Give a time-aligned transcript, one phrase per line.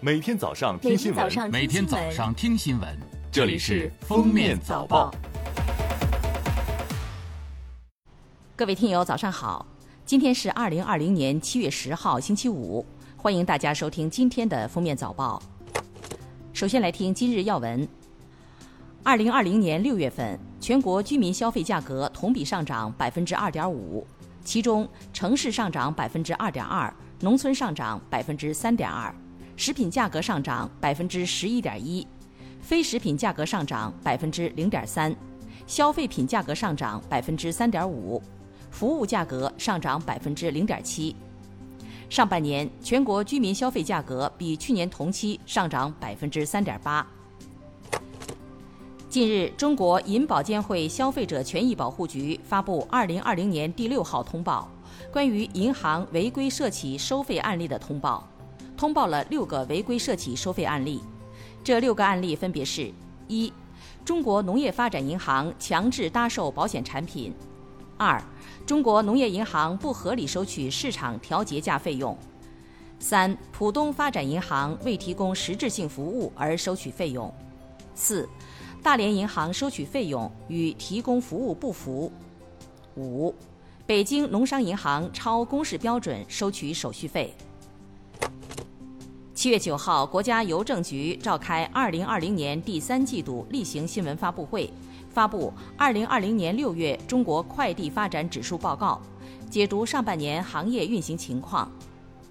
[0.00, 2.88] 每天早上听新闻，每天早上听新闻，
[3.32, 5.10] 这里是《封面早报》。
[8.54, 9.66] 各位听友，早上好！
[10.06, 15.42] 今天是二零二零年七月十号，星期五，欢迎大家收听今天的《封面早报》。
[16.52, 17.88] 首先来听今日要闻。
[19.02, 24.06] 二零二零年六月份，全国居民消费价格同比上涨百分之二点五，
[24.44, 26.94] 其中城市上涨百分之二点二。
[27.20, 29.12] 农村上涨百分之三点二，
[29.58, 32.06] 食品价格上涨百分之十一点一，
[32.60, 35.12] 非食品价格上涨百分之零点三，
[35.66, 38.22] 消费品价格上涨百分之三点五，
[38.70, 41.14] 服务价格上涨百分之零点七。
[42.08, 47.04] 上半年全国居民消费价格比去年同期上涨百分之三点八。
[49.08, 54.70] 近日，中国银保监会消费者权益保护局发布二零二零年第六号通报。
[55.12, 58.26] 关于银行违规涉企收费案例的通报，
[58.78, 61.02] 通报了六个违规涉企收费案例。
[61.64, 62.90] 这六个案例分别是：
[63.26, 63.52] 一、
[64.04, 67.32] 中国农业发展银行强制搭售保险产品；
[67.96, 68.22] 二、
[68.64, 72.14] 中国农业银行不合理收取市场调节价费用；
[73.00, 77.28] 三、浦东发展银行未提供实质性服务而收取费用；
[77.96, 78.28] 四、
[78.80, 82.10] 大连银行收取费用与提供服务不符；
[82.96, 83.34] 五。
[83.86, 87.34] 北京农商银行超公示标准收取手续费。
[89.38, 94.68] 七月九号，国家邮政局召开二零二零年第三季度例行新闻发布会，
[95.10, 99.00] 发布二零二零年六月中国快递发展指数报告，
[99.48, 101.70] 解读上半年行业运行情况。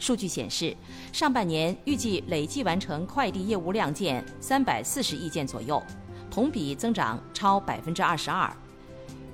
[0.00, 0.76] 数据显示，
[1.12, 5.80] 上半年预计累计完成快递业务量件三百四十亿件左右，
[6.28, 8.52] 同比增长超百分之二十二。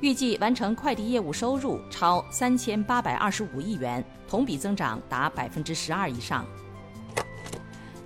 [0.03, 6.45] 预计完成快递业务收入超三千八百二十五亿元，同比增长达百分之十二以上。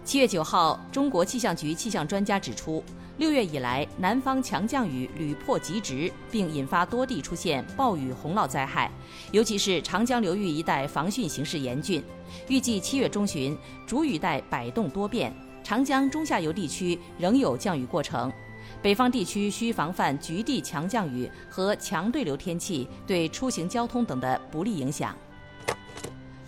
[0.06, 2.80] 七月九号，中国气象局气象专家指出，
[3.18, 8.89] 六月以来南方强降雨屡破极值，并引发多地出现暴雨洪涝灾害，
[9.33, 12.00] 尤其是长江流域一带防汛形势严峻。
[12.46, 15.34] 预计七月中旬，主雨带摆动多变，
[15.64, 18.33] 长江中下游地区仍有降雨过程。
[18.80, 25.16] 北方地区需防范局地强降雨和强对流天气对出行交通等的不利影响。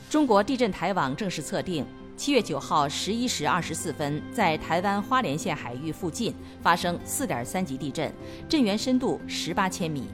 [0.09, 1.85] 中国地震台网正式测定，
[2.19, 8.13] 七月九号十一时二十四分，在台湾花莲县海域附近发生四点三级地震，
[8.49, 10.09] 震源深度十八千米。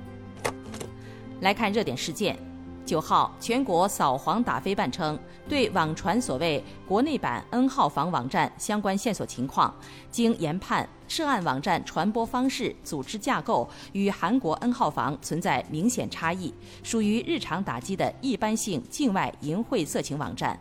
[1.40, 2.38] 来看热点事件。
[2.84, 9.74] 九号，全国扫黄打非办称，对网传所谓国内版 N 号房网站相关线索情况，
[10.10, 20.60] 经研判，涉案网站传播方式、组织架构与韩国 N 号房存在明显差异，属于日常打击的一般性境外淫秽色情网站。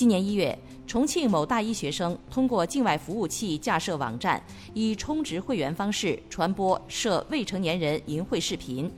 [0.00, 8.90] 今年一月，重庆某大一学生通过境外服务器架设网站，以充值会员方式传播涉未成年人淫秽视频。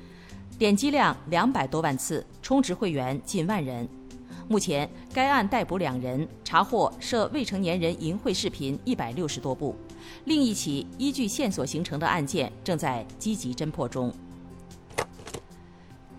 [0.56, 3.88] 点击量两百多万次，充值会员近万人。
[4.46, 9.74] 目前，该案逮捕两人，查获涉未成年人淫秽视频一百六十多部。
[10.26, 14.14] 另一起依据线索形成的案件正在积极侦破中。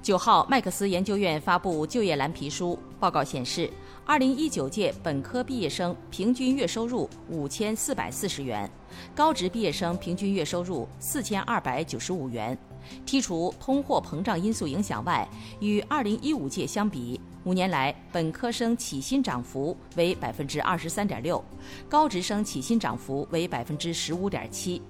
[0.01, 3.71] 九号，麦克斯研究院发布就业蓝皮书，报告显示，
[4.05, 8.69] 二零一九届本科毕业生平均月收入五千四百四十元，
[9.15, 12.57] 高职毕业生平均月收入四千二百九十五元。
[13.05, 15.25] 剔除通货膨胀因素影响外，
[15.61, 21.41] 与2015届相比，五年来本科生起薪涨幅为百分之二十三点六，
[21.87, 24.81] 高职生起薪涨幅为百分之十五点七。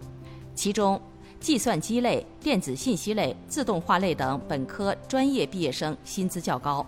[0.56, 1.00] 其中，
[1.40, 6.84] 计算机类、电子信息类、自动化类等本科专业毕业生薪资较高。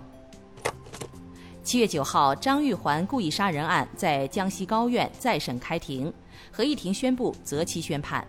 [1.66, 6.14] 七月九号，张玉环故意杀人案在江西高院再审开庭，
[6.52, 8.24] 合议庭宣布择期宣判。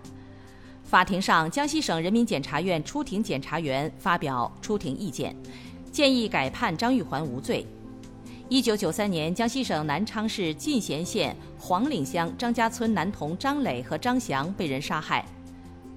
[0.83, 5.37] 法庭上，江西省人民检察院出庭检察员发表出庭意见，
[5.93, 7.67] 建议改判张玉环无罪。
[8.49, 15.23] 一九九三年，江西省南昌市进贤县黄岭乡张家村男童张磊和张翔被人杀害。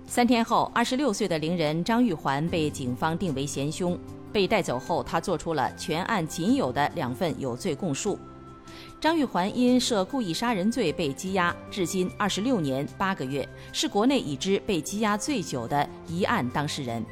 [0.06, 3.98] 三天后，二十六岁的伶人张玉环被警方定为嫌凶。
[4.32, 8.18] 被带走后，他做出了全案仅有的两份有罪供述。
[9.02, 17.04] 张玉环因涉故意杀人罪被羁押，至今二十六年八个月，是国内已知被羁押最久的一案当事人。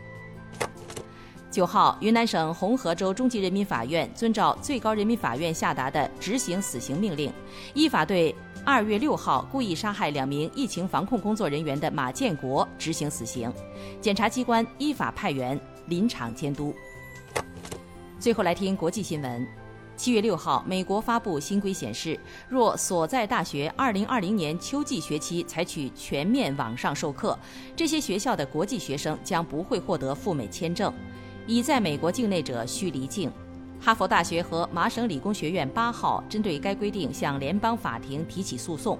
[1.50, 7.32] 九号，云南省红河州中级人民法院遵照最高人民法院下达的执行死刑命令，
[7.74, 8.36] 依法对
[8.66, 13.52] 二月六号故意杀害两名疫情防控工作人员的马建国执行死刑。
[14.02, 16.76] 检察机关依法派员临场监督。
[18.20, 19.48] 最后来听国际新闻。
[19.96, 22.20] 七月六号，美国发布新规显示，
[22.50, 27.38] 若所在大学二零二零年秋季学期采取全面网上授课，
[27.76, 30.92] 这些学校的国际学生将不会获得赴美签证。
[31.46, 33.32] 已在美国境内者需离境。
[33.80, 38.98] 哈佛大学和麻省理工学院八号针对该规定向联邦法庭提起诉讼。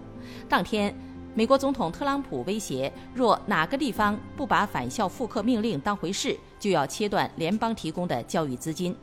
[0.48, 0.96] 当天，
[1.34, 8.96] 美国总统特朗普威胁，若哪个地方不把返校复课命令当回事，就要切断联邦提供的教育资金。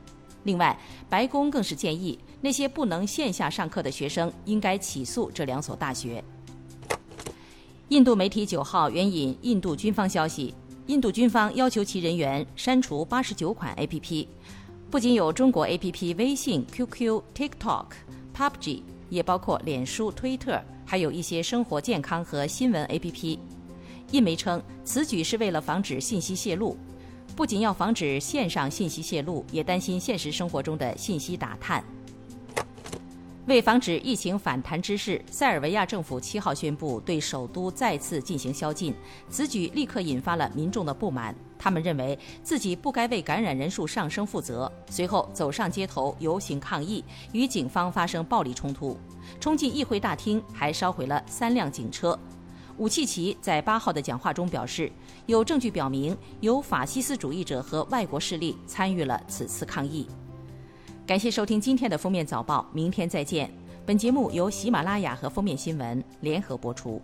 [0.44, 6.22] 另外，白宫更是建议那些不能线下上课的学生应该起诉这两所大学。
[7.88, 10.54] 印度媒体九号援引印度军方消息，
[10.86, 14.26] 印度军方要求其人员删除八十九款 APP，
[14.90, 17.86] 不仅有中国 APP 微信、QQ、TikTok、
[18.36, 23.38] PUBG，也包括脸书、推特，还有一些生活健康和新闻 APP。
[24.10, 26.76] 印媒称，此举是为了防止信息泄露。
[27.36, 31.82] 不仅要防止线上信息泄露，也担心现实生活中的信息打探。
[33.46, 38.94] 为防止疫情反弹之势，塞尔维亚政府七号宣布对首都再次进行宵禁。
[39.28, 44.72] 此举立刻引发了民众的不满，他们认为自己不该为感染人数上升负责。
[44.88, 48.96] 随后走上街头游行抗议，与警方发生暴力冲突，
[49.38, 52.18] 冲进议会大厅，还烧毁了三辆警车。
[52.76, 54.90] 武契奇在八号的讲话中表示，
[55.26, 60.08] 有证据表明有法西斯主义者和外国势力参与了此次抗议。
[61.06, 63.48] 感谢收听今天的封面早报，明天再见。
[63.86, 67.00] 本节目由喜马拉雅和封面新闻联合播出。